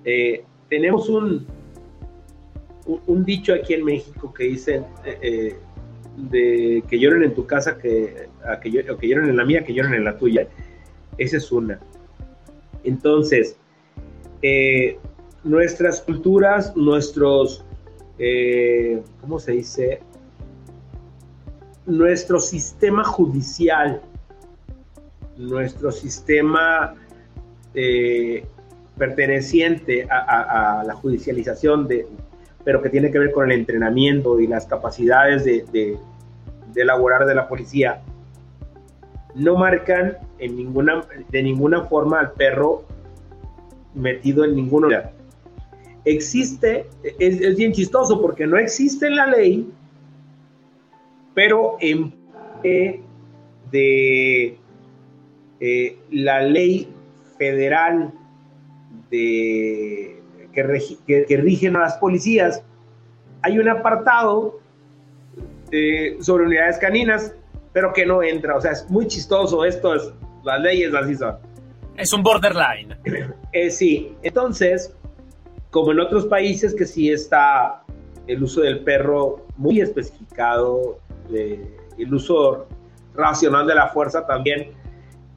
[0.04, 1.46] Eh, tenemos un,
[2.86, 5.56] un, dicho aquí en México que dicen eh,
[6.18, 8.28] de que lloren en tu casa, que,
[8.62, 10.48] que, que lloren en la mía, que lloren en la tuya.
[11.18, 11.80] Esa es una.
[12.84, 13.58] Entonces,
[15.44, 17.64] nuestras culturas, nuestros,
[19.22, 20.02] ¿cómo se dice?
[21.86, 24.02] Nuestro sistema judicial,
[25.38, 26.96] nuestro sistema
[27.74, 28.46] eh,
[28.98, 32.06] perteneciente a, la judicialización, de,
[32.64, 35.98] pero que tiene que ver con el entrenamiento y las capacidades de, de,
[36.76, 38.02] elaborar de la policía,
[39.34, 42.84] no marcan en ninguna, de ninguna forma al perro
[43.96, 45.12] metido en ninguna.
[46.06, 49.72] Existe, es, es bien chistoso porque no existe en la ley
[51.34, 52.22] pero en
[53.72, 54.58] de
[55.60, 56.88] eh, la ley
[57.38, 58.12] federal
[59.10, 60.22] de,
[60.54, 62.64] que, que, rigen a las policías,
[63.42, 64.60] hay un apartado
[65.72, 67.34] eh, sobre unidades caninas,
[67.74, 68.56] pero que no entra.
[68.56, 70.12] O sea, es muy chistoso esto, es,
[70.44, 71.38] las leyes así son.
[71.98, 72.96] Es un borderline.
[73.54, 74.96] Eh, sí, entonces,
[75.72, 77.84] como en otros países que sí está
[78.28, 81.01] el uso del perro muy especificado,
[81.34, 82.68] el uso
[83.14, 84.72] racional de la fuerza también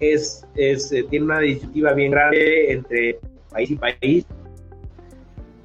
[0.01, 3.19] es, es eh, tiene una disyuntiva bien grande entre
[3.51, 4.27] país y país,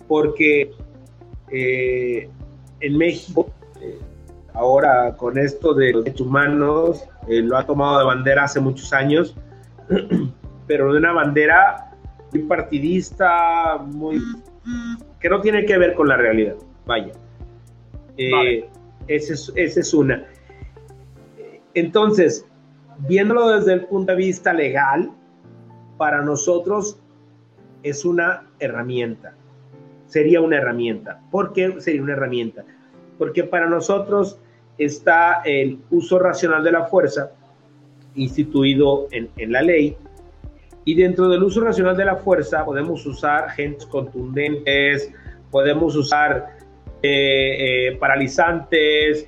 [0.08, 0.72] porque
[1.52, 2.30] eh,
[2.80, 3.98] en México, eh,
[4.54, 9.36] ahora con esto de los derechos humanos, lo ha tomado de bandera hace muchos años,
[10.68, 11.92] pero de una bandera
[12.32, 14.22] muy partidista, muy
[15.20, 16.56] que no tiene que ver con la realidad.
[16.86, 17.12] Vaya.
[19.10, 20.24] Esa es, una.
[21.74, 22.46] Entonces,
[23.08, 25.12] viéndolo desde el punto de vista legal,
[25.98, 27.00] para nosotros
[27.82, 29.34] es una herramienta.
[30.06, 31.22] Sería una herramienta.
[31.32, 32.64] ¿Por qué sería una herramienta?
[33.18, 34.38] Porque para nosotros
[34.78, 37.32] está el uso racional de la fuerza
[38.14, 39.96] instituido en, la ley
[40.86, 45.12] Y dentro del uso racional de la fuerza podemos usar agentes contundentes,
[45.50, 46.59] podemos usar
[47.02, 49.28] eh, eh, paralizantes.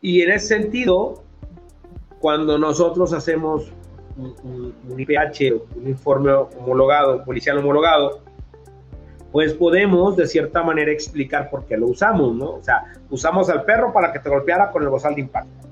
[0.00, 1.22] Y en ese sentido,
[2.20, 3.72] cuando nosotros hacemos
[4.16, 8.20] un, IPH, un informe homologado, policial homologado,
[9.32, 12.52] pues podemos de cierta manera explicar por qué lo usamos, ¿no?
[12.52, 15.68] O sea, usamos al perro para que te golpeara con el bozal de impacto.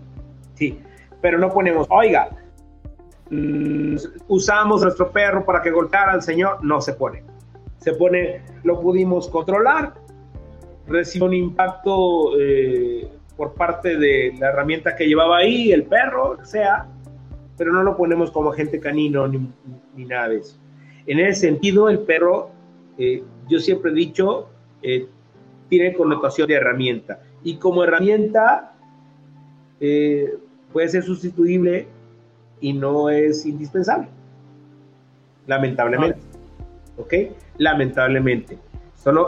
[0.54, 0.78] Sí,
[1.22, 2.28] pero no ponemos, oiga,
[3.30, 3.96] mm,
[4.28, 7.22] usamos nuestro perro para que golpeara al señor, no se pone.
[7.78, 9.94] Se pone, lo pudimos controlar,
[10.86, 16.86] recibió un impacto eh, por parte de la herramienta que llevaba ahí, el perro, sea,
[17.56, 19.48] pero no lo ponemos como agente canino ni,
[19.96, 20.56] ni nada de eso.
[21.06, 22.50] En ese sentido, el perro
[22.98, 24.48] eh, yo siempre he dicho,
[24.82, 25.06] eh,
[25.68, 27.20] tiene connotación de herramienta.
[27.42, 28.70] Y como herramienta
[30.72, 31.86] puede ser sustituible
[32.60, 34.08] y no es indispensable.
[35.46, 36.18] Lamentablemente.
[36.96, 37.14] ¿Ok?
[37.58, 38.58] Lamentablemente.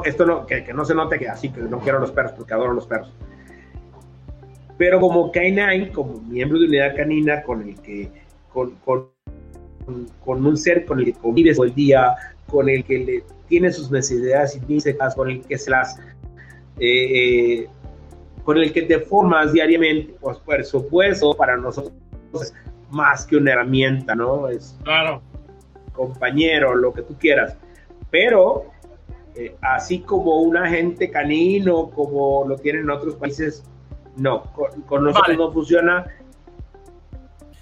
[0.05, 2.55] Esto no, no que, no se note que así que no quiero los perros porque
[2.55, 3.13] adoro los perros.
[4.79, 8.11] Pero como K9, como miembro de unidad canina con el que,
[8.53, 9.09] con, con,
[10.25, 12.15] con un ser con el que convives todo el día,
[12.49, 15.99] con el que le tiene sus necesidades intrínsecas, con el que se las,
[16.79, 17.69] eh, eh,
[18.45, 21.93] con el que te formas diariamente, pues por supuesto, para nosotros
[22.35, 22.55] es
[22.91, 24.49] más que una herramienta, ¿no?
[24.49, 25.21] Es claro.
[25.93, 27.57] compañero, lo que tú quieras.
[28.11, 28.67] Pero
[29.37, 33.65] eh, así como un agente canino, como lo tienen en otros países,
[34.17, 34.43] no,
[34.87, 36.07] con, nosotros no funciona.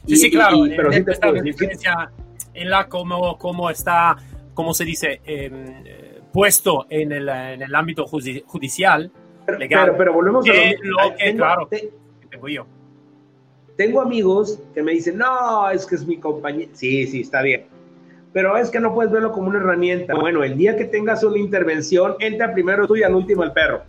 [0.07, 0.59] Sí, sí, claro.
[0.77, 2.11] pero sí te diferencia
[2.53, 4.17] en la cómo, cómo está
[4.55, 5.85] como se dice, em,
[6.33, 9.11] puesto en el, en el ámbito judicial,
[9.59, 9.87] legal.
[9.87, 11.69] Pero, pero volvemos a lo, que, tengo, claro,
[12.31, 12.67] tengo yo.
[13.77, 16.69] Tengo amigos que me dicen, no, es que es mi compañía.
[16.73, 17.67] Sí, sí, está bien.
[18.35, 20.13] Pero es que no puedes verlo como una herramienta.
[20.13, 23.85] Bueno, el día que tengas una intervención, entra primero tú y al último el perro.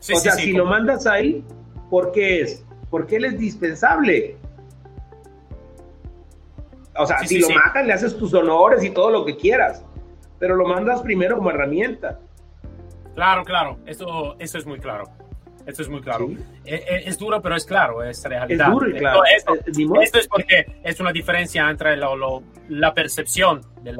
[0.00, 1.42] Sí, o sea, si lo mandas ahí,
[1.88, 2.64] ¿por qué es?
[2.90, 4.36] Porque él es dispensable.
[6.94, 9.82] O sea, si lo matan, le haces tus honores y todo lo que quieras,
[10.38, 12.20] pero lo mandas primero como herramienta.
[13.14, 15.04] Claro, claro, eso, eso es muy claro.
[15.66, 16.28] Eso es muy claro.
[16.64, 18.68] E, e, es, duro, pero es claro, es realidad.
[18.68, 19.22] Es duro y claro.
[19.36, 19.54] Esto,
[20.00, 23.94] esto, es porque es una diferencia entre lo, la percepción de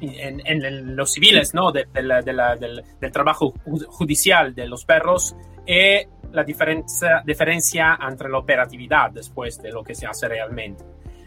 [0.00, 1.72] en, en, los civiles, ¿no?
[1.72, 3.54] De, de del, del, trabajo
[3.88, 5.34] judicial de los perros
[5.66, 10.84] y la diferencia, diferencia entre la operatividad después de lo que se hace realmente.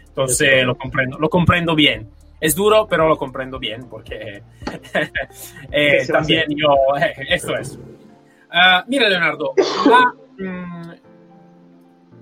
[0.08, 2.10] Entonces lo comprendo, lo comprendo bien.
[2.40, 4.42] Es duro, pero lo comprendo bien porque
[5.70, 7.78] eh, también yo, eh, esto es.
[8.52, 9.54] Uh, mira, Leonardo,
[10.38, 10.90] mm,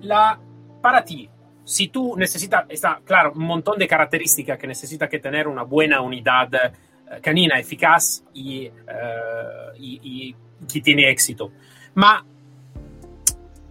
[0.02, 0.38] la,
[0.80, 1.28] para ti,
[1.64, 6.00] si tú necesitas, está claro, un montón de características que necesita que tener una buena
[6.00, 10.34] unidad eh, canina eficaz y, uh, y,
[10.72, 11.50] que tiene éxito.
[11.94, 12.24] Ma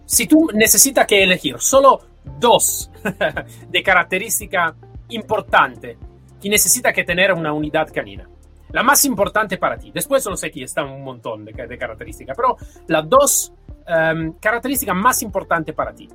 [0.04, 2.00] si tú necesitas que elegir solo
[2.38, 2.90] dos
[3.68, 4.74] de característica
[5.10, 5.96] importante
[6.42, 8.28] que necesita que tener una unidad canina.
[8.72, 9.90] La más importante para ti.
[9.92, 12.56] Después no sé que está un montón de, de características, pero
[12.86, 13.52] las dos
[13.88, 16.08] um, características más importantes para ti.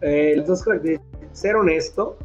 [0.00, 1.12] Eh, las dos características.
[1.32, 2.18] Ser honesto.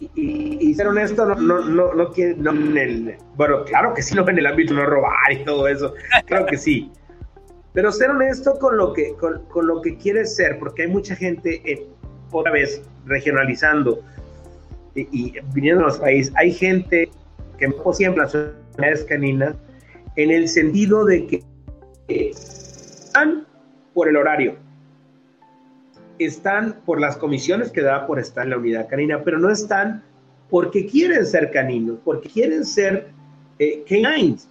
[0.00, 4.16] Y, y, ser honesto no, no, no, no, no en el, bueno, claro que sí,
[4.16, 5.94] no en el ámbito no robar y todo eso,
[6.26, 6.90] creo que sí,
[7.72, 11.14] pero ser honesto con lo que, con, con lo que quieres ser, porque hay mucha
[11.14, 11.86] gente, eh,
[12.32, 14.00] otra vez, regionalizando
[14.94, 17.10] y, y, viniendo a los países, hay gente
[17.58, 17.76] que no
[18.16, 19.56] las unidades caninas
[20.16, 21.42] en el sentido de que
[22.08, 23.46] están
[23.94, 24.56] por el horario,
[26.18, 30.02] están por las comisiones que da por estar en la unidad canina, pero no están
[30.50, 33.08] porque quieren ser caninos, porque quieren ser
[33.58, 34.48] eh, canines.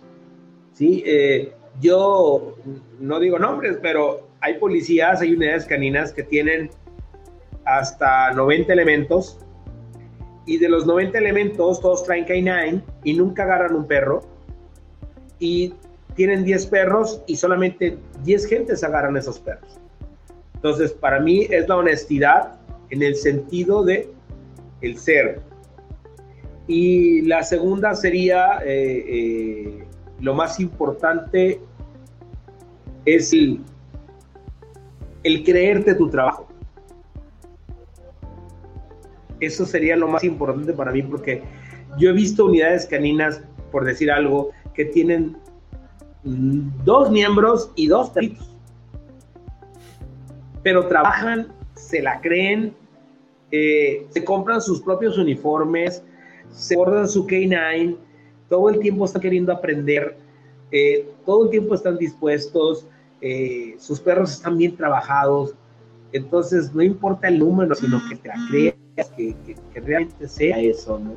[0.73, 1.04] ¿sí?
[1.06, 2.56] Eh, yo
[2.99, 6.71] no digo nombres, pero hay policías, hay unidades caninas que tienen
[7.65, 9.40] hasta 90 elementos
[10.45, 14.21] y de los 90 elementos todos traen K9 y nunca agarran un perro
[15.39, 15.73] y
[16.15, 19.80] tienen 10 perros y solamente 10 gentes agarran esos perros.
[20.55, 22.59] Entonces, para mí es la honestidad
[22.89, 24.09] en el sentido de
[24.82, 25.41] el ser.
[26.68, 29.84] Y la segunda sería eh, eh,
[30.20, 31.59] lo más importante
[33.05, 33.61] es el,
[35.43, 36.47] creerte tu trabajo.
[39.41, 41.41] Eso sería lo más importante para mí porque
[41.97, 45.35] yo he visto unidades caninas, por decir algo, que tienen
[46.23, 48.55] dos miembros y dos perritos.
[50.63, 52.73] Pero trabajan se la creen,
[53.51, 56.03] eh, se compran sus propios uniformes,
[56.51, 57.97] se bordan su K9,
[58.47, 60.15] todo el tiempo están queriendo aprender,
[60.71, 62.85] eh, todo el tiempo están dispuestos,
[63.19, 65.55] eh, sus perros están bien trabajados,
[66.13, 69.35] entonces no importa el número, sino que te la creas, que,
[69.73, 71.15] que, realmente sea eso, ¿no?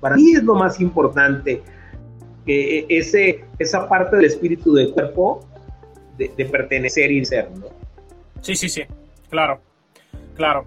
[0.00, 1.62] Para mí es lo más importante,
[2.44, 5.40] que ese, esa parte del espíritu del cuerpo
[6.16, 7.66] de, de pertenecer y ser, ¿no?
[8.40, 8.82] Sí, sí, sí,
[9.28, 9.60] claro,
[10.34, 10.64] claro.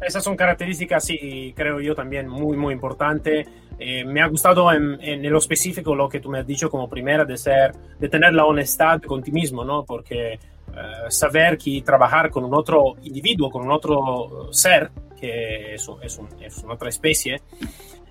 [0.00, 3.46] Esas son características, sí, creo yo también muy, muy importante.
[3.78, 6.88] Eh, me ha gustado en, en, lo específico lo que tú me has dicho como
[6.88, 9.84] primera de ser, de tener la honestidad con ti mismo, ¿no?
[9.84, 10.38] Porque
[10.72, 16.18] uh, saber que trabajar con un otro individuo, con un otro ser, que es, es,
[16.18, 17.40] un, es una otra especie,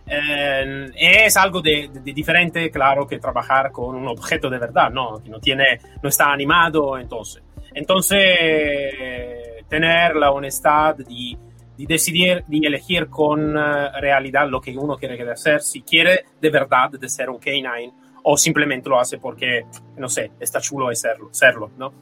[0.07, 5.21] eh, es algo de, de, diferente, claro, que trabajar con un objeto de verdad, ¿no?
[5.23, 7.43] Que no, tiene, no está animado, entonces.
[7.73, 8.19] Entonces,
[9.69, 11.37] tener la honestidad de
[11.77, 16.49] de decidir, de elegir con uh, realidad lo que uno quiere hacer, si quiere de
[16.49, 17.91] verdad de ser un K9
[18.23, 19.65] o simplemente lo hace porque,
[19.97, 21.93] no sé, está chulo de serlo, serlo ¿no?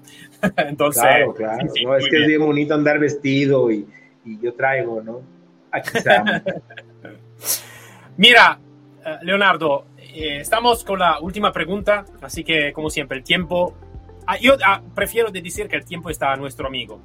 [0.57, 1.67] Entonces, claro, claro.
[1.73, 2.21] Sí, no, es que bien.
[2.23, 3.87] es bien bonito andar vestido y,
[4.25, 5.21] y yo traigo, ¿no?
[5.71, 6.41] Aquí estamos.
[8.17, 13.75] Mira, uh, Leonardo, eh, estamos con la última pregunta, así que como siempre, el tiempo...
[14.27, 17.01] Ah, yo ah, prefiero de decir que el tiempo está a nuestro amigo.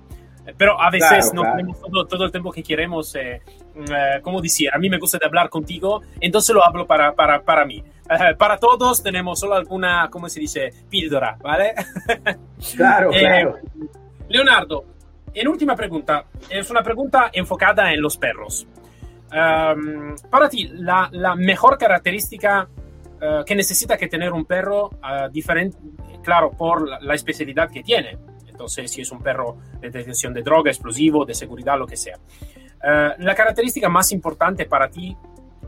[0.58, 1.56] Pero a veces claro, no claro.
[1.56, 3.40] tenemos todo, todo, el tiempo que queremos, eh,
[3.76, 7.64] eh, como decir, a mí me gusta hablar contigo, entonces lo hablo para, para, para
[7.64, 7.82] mí.
[8.10, 10.70] Eh, para todos tenemos solo alguna, ¿cómo se dice?
[10.88, 11.74] Píldora, ¿vale?
[12.76, 13.58] Claro, claro.
[14.28, 14.84] Leonardo,
[15.34, 18.66] en última pregunta, es una pregunta enfocada en los perros.
[19.32, 25.30] Um, para ti, la, la mejor característica uh, que necesita que tener un perro, uh,
[25.30, 25.76] diferente,
[26.22, 30.42] claro, por la, la especialidad que tiene, entonces si es un perro de detención de
[30.42, 32.16] droga, explosivo, de seguridad, lo que sea.
[32.16, 35.16] Uh, la característica más importante para ti,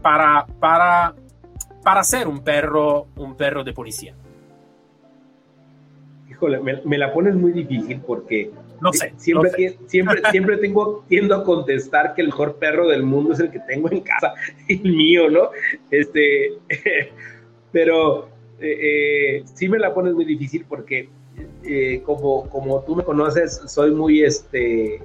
[0.01, 1.14] para, para,
[1.87, 4.12] para ser un perro, un perro de policía.
[6.28, 9.78] Híjole, me, me la pones muy difícil porque no sé, siempre, no sé.
[9.87, 13.61] siempre, siempre tengo, tiendo a contestar que el mejor perro del mundo es el que
[13.61, 14.34] tengo en casa,
[14.68, 15.51] el mío, ¿no?
[15.93, 16.55] Este,
[17.70, 21.09] pero eh, eh, sí me la pones muy difícil porque
[21.62, 25.01] eh, como, como tú me conoces, soy muy, este,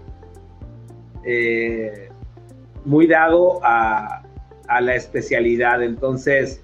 [2.86, 4.24] muy dado a,
[4.68, 5.84] a, la especialidad.
[5.84, 6.64] Entonces,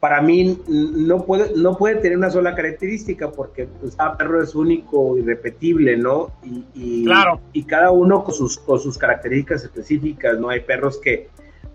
[0.00, 4.54] para mí no puede, no puede tener una sola característica porque pues, cada perro es
[4.54, 6.30] único, irrepetible, ¿no?
[6.44, 7.40] Y, y, claro.
[7.52, 10.50] y cada uno con sus, con sus características específicas, ¿no?
[10.50, 11.28] Hay perros que,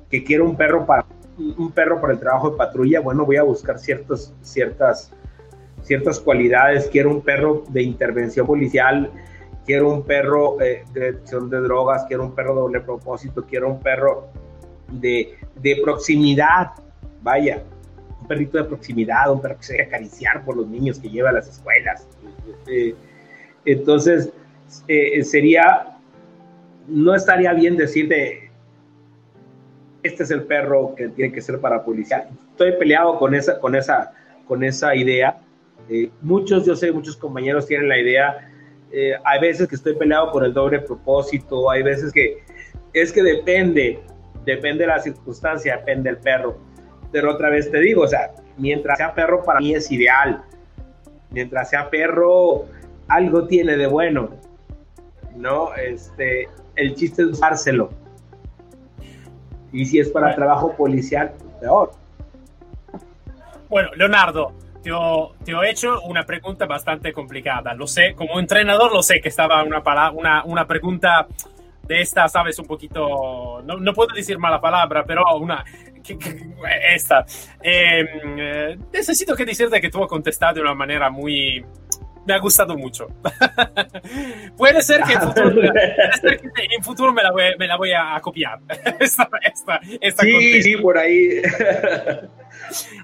[0.10, 1.06] que quiero un perro para
[1.36, 5.12] un perro para el trabajo de patrulla, bueno, voy a buscar ciertos, ciertas
[5.84, 9.12] ciertas cualidades, quiero un perro de intervención policial,
[9.66, 13.70] quiero un perro eh, de detección de drogas, quiero un perro de doble propósito, quiero
[13.70, 14.28] un perro
[14.90, 16.72] de, de, proximidad,
[17.22, 17.64] vaya,
[18.24, 21.34] un perrito de proximidad, un perro que se acariciar por los niños que lleva a
[21.34, 22.08] las escuelas.
[22.68, 22.96] Eh,
[23.66, 24.32] entonces,
[24.88, 25.98] eh, sería,
[26.88, 28.50] no estaría bien decirte,
[30.02, 32.28] este es el perro que tiene que ser para policía.
[32.52, 34.14] Estoy peleado con esa, con esa,
[34.48, 35.38] con esa idea
[35.90, 38.50] eh, muchos, yo sé, muchos compañeros tienen la idea,
[38.92, 42.38] eh, hay veces que estoy peleado por el doble propósito, hay veces que
[42.94, 44.00] es que depende,
[44.46, 46.58] depende de la circunstancia, depende del perro.
[47.14, 50.44] Pero otra vez te digo, o sea, mientras sea perro para mí es ideal.
[51.30, 52.66] Mientras sea perro,
[53.08, 54.32] algo tiene de bueno.
[55.36, 55.74] ¿No?
[55.76, 57.92] Este, el chiste es usárselo.
[59.72, 61.92] Y si es para trabajo policial, peor.
[63.70, 67.76] Bueno, Leonardo, te ho, te ho, hecho una pregunta bastante complicada.
[67.76, 71.28] Lo sé, como entrenador lo sé que estaba una, una, una pregunta
[71.88, 75.64] de esta, sabes, un poquito, no, no puedo decir mala palabra, pero una,
[76.04, 76.50] que, que,
[76.94, 77.26] esta.
[77.62, 81.64] Eh, necesito que decirte que tú has contestado de una manera muy,
[82.26, 83.08] me ha gustado mucho.
[84.58, 85.52] puede, ser que en futuro,
[86.22, 88.60] ser que en futuro me, la voy, me la voy a, copiar.
[89.00, 91.42] esta, esta, esta sí, sí, por ahí.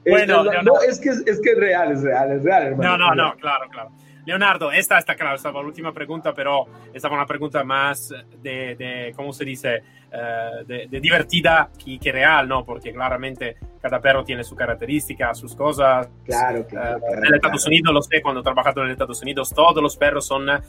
[0.07, 2.63] bueno, no, no, es, que, es que es real, es real, es real.
[2.67, 2.97] Hermano.
[2.97, 3.91] No, no, no, claro, claro.
[4.29, 8.13] Leonardo, esta está claro, esta fue la última pregunta, pero esta fue una pregunta más
[8.43, 9.81] de, de ¿cómo se dice?
[10.11, 12.63] Uh, de, de, divertida que, que, real, ¿no?
[12.63, 16.09] Porque claramente cada perro tiene su característica, sus cosas.
[16.25, 16.99] Claro, claro.
[16.99, 20.27] Uh, en Estados Unidos, lo sé, cuando he trabajado en Estados Unidos, todos los perros
[20.27, 20.59] son, eh,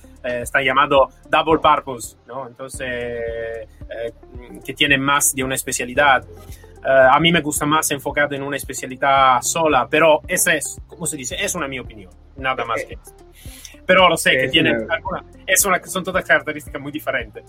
[0.42, 2.48] están llamados double purpose, ¿no?
[2.48, 3.66] Entonces, eh,
[4.64, 6.24] que tienen más de una especialidad.
[6.82, 11.06] Uh, a mí me gusta más enfocado en una especialidad sola, pero esa es, como
[11.06, 13.24] se dice, es una mi opinión, nada más que esto.
[13.86, 17.44] Pero lo sé, es que tiene alguna, es una, son todas características muy diferentes.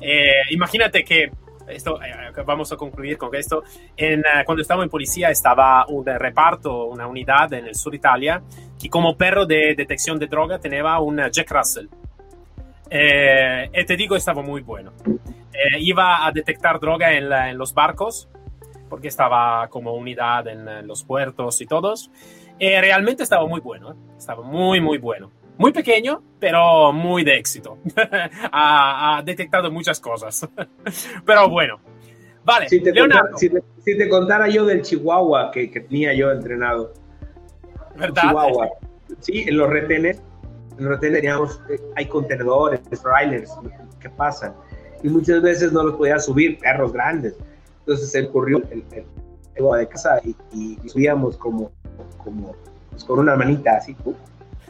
[0.00, 1.30] Eh, imagínate que
[1.68, 3.62] esto, eh, vamos a concluir con esto.
[3.96, 8.42] En, uh, cuando estaba en policía estaba un reparto, una unidad en el sur Italia,
[8.80, 11.86] que como perro de detección de droga tenía un Jack Russell.
[12.90, 14.92] Eh, y te digo, estaba muy bueno.
[15.06, 18.28] Eh, iba a detectar droga en, la, en, los barcos,
[18.88, 22.10] porque estaba como unidad en, en los puertos y todos.
[22.58, 27.78] Y realmente estaba muy bueno, estaba muy, muy bueno muy pequeño, pero muy de éxito.
[28.52, 30.48] ha, ha, detectado muchas cosas.
[31.26, 31.80] pero bueno.
[32.44, 33.32] Vale, si te, Leonardo.
[33.32, 36.94] Contara, si, te, si te, contara yo del Chihuahua que, que tenía yo entrenado.
[37.96, 38.22] ¿Verdad?
[38.22, 38.68] Chihuahua.
[39.18, 40.22] Sí, en los retenes,
[40.78, 41.60] en los retenes teníamos,
[41.96, 43.52] hay contenedores, trailers
[44.00, 44.54] que pasan.
[45.02, 47.34] Y muchas veces no los podía subir, perros grandes.
[47.80, 49.04] Entonces se ocurrió el, el,
[49.58, 51.70] de casa y, y, subíamos como,
[52.16, 52.54] como
[52.90, 53.96] pues con una manita así.
[54.04, 54.14] Uh,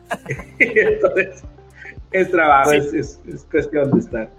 [0.58, 1.44] Entonces,
[2.12, 2.76] es trabajo, sí.
[2.76, 4.30] es, es, es, cuestión de estar.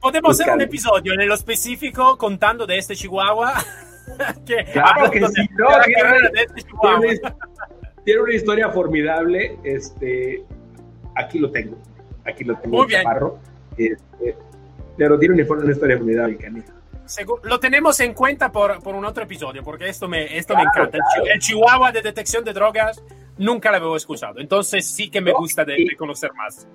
[0.00, 0.30] Podemos buscando.
[0.30, 3.54] hacer un episodio en lo específico contando de este Chihuahua.
[4.46, 7.00] que, claro que sí, no, tiene, de este Chihuahua.
[7.00, 7.20] Tiene,
[8.04, 9.58] tiene, una historia formidable.
[9.62, 10.44] Este,
[11.14, 11.78] aquí lo tengo.
[12.24, 12.78] Aquí lo tengo.
[12.78, 13.02] Muy bien.
[13.76, 14.36] Este,
[14.96, 16.72] pero tiene una, una historia formidable, canija.
[17.44, 20.80] Lo tenemos en cuenta por, por, un otro episodio, porque esto me, esto claro, me
[20.80, 20.98] encanta.
[20.98, 21.26] Claro.
[21.26, 23.02] El, el Chihuahua de detección de drogas
[23.38, 24.40] nunca la había escuchado.
[24.40, 26.66] Entonces sí que me gusta de, de, conocer más.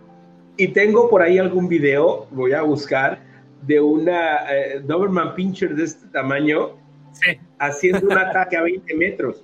[0.57, 3.19] Y tengo por ahí algún video, voy a buscar,
[3.61, 6.77] de una eh, Doberman Pinscher de este tamaño
[7.11, 7.37] sí.
[7.59, 9.43] haciendo un ataque a 20 metros.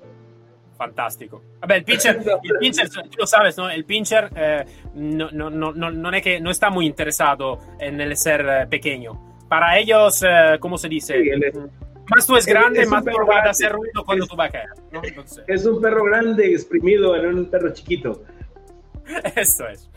[0.77, 1.41] Fantástico.
[1.61, 3.69] A ver, el pincher, el pincher tú lo sabes, ¿no?
[3.69, 4.65] El pincher eh,
[4.95, 9.32] no, no, no, no, es que no está muy interesado en el ser eh, pequeño.
[9.54, 11.14] Para ellos, eh, ¿cómo se dice?
[11.14, 11.56] Sí, es,
[12.10, 14.49] más tú es grande, es, es más tú vas a hacer ruido cuando tú vas
[14.49, 14.70] a caer.
[14.91, 14.99] ¿no?
[15.04, 18.24] Entonces, es un perro grande exprimido en un perro chiquito.
[19.36, 19.91] Eso es.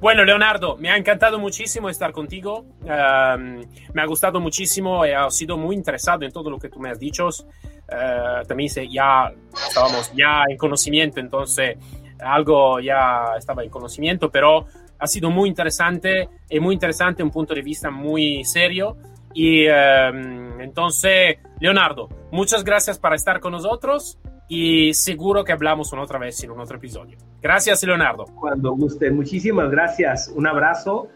[0.00, 2.64] Bueno, Leonardo, me ha encantado muchísimo estar contigo.
[2.84, 5.04] Um, me ha gustado muchísimo.
[5.04, 7.28] He sido muy interesado en todo lo que tú me has dicho.
[7.28, 9.30] Uh, también ya
[9.68, 11.76] estábamos ya en conocimiento, entonces
[12.18, 14.68] algo ya estaba en conocimiento, pero
[15.02, 18.96] ha sido muy interesante y muy interesante un punto de vista muy serio.
[19.34, 26.02] Y um, entonces, Leonardo, muchas gracias por estar con nosotros y seguro que hablamos una
[26.02, 27.18] otra vez en un otro episodio.
[27.40, 28.26] Gracias, Leonardo.
[28.26, 30.28] Cuando guste, muchísimas gracias.
[30.32, 31.08] Un abrazo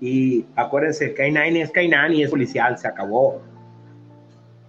[0.00, 3.42] y acuérdense, K9 es K9 y es policial, se acabó.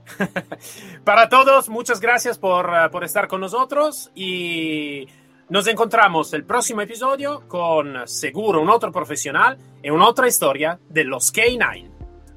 [1.05, 5.07] Para todos, muchas gracias por, uh, por estar con nosotros y
[5.50, 11.06] nos encontramos el próximo episodio con seguro un otro profesional y una otra historia de
[11.06, 11.89] los K9.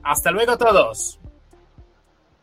[0.03, 1.20] Hasta luego todos.